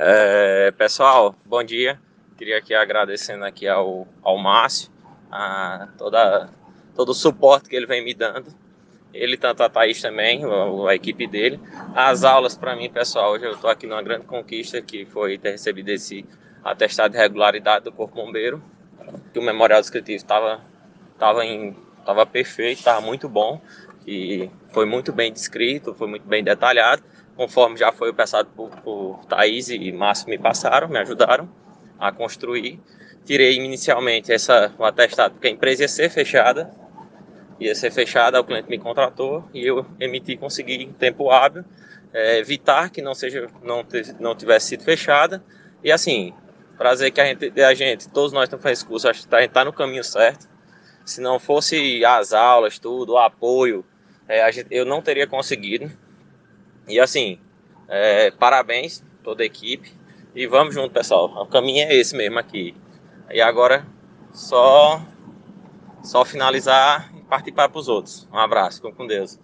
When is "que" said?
7.68-7.74, 14.80-15.04, 19.32-19.40, 42.90-43.00, 47.12-47.20, 49.28-49.34